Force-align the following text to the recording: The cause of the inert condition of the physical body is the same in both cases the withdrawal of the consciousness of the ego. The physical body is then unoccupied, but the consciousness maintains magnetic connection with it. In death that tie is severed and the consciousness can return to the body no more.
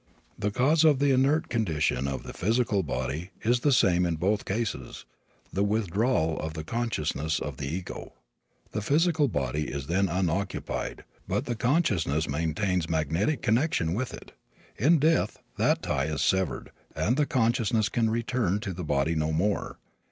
The 0.35 0.49
cause 0.49 0.83
of 0.83 0.97
the 0.97 1.11
inert 1.11 1.47
condition 1.47 2.07
of 2.07 2.23
the 2.23 2.33
physical 2.33 2.81
body 2.81 3.29
is 3.43 3.59
the 3.59 3.71
same 3.71 4.03
in 4.03 4.15
both 4.15 4.45
cases 4.45 5.05
the 5.53 5.63
withdrawal 5.63 6.39
of 6.39 6.55
the 6.55 6.63
consciousness 6.63 7.37
of 7.39 7.57
the 7.57 7.67
ego. 7.67 8.13
The 8.71 8.81
physical 8.81 9.27
body 9.27 9.67
is 9.67 9.85
then 9.85 10.09
unoccupied, 10.09 11.03
but 11.27 11.45
the 11.45 11.53
consciousness 11.53 12.27
maintains 12.27 12.89
magnetic 12.89 13.43
connection 13.43 13.93
with 13.93 14.11
it. 14.11 14.31
In 14.75 14.97
death 14.97 15.37
that 15.57 15.83
tie 15.83 16.05
is 16.05 16.23
severed 16.23 16.71
and 16.95 17.15
the 17.15 17.27
consciousness 17.27 17.87
can 17.87 18.09
return 18.09 18.59
to 18.61 18.73
the 18.73 18.83
body 18.83 19.13
no 19.13 19.31
more. 19.31 19.77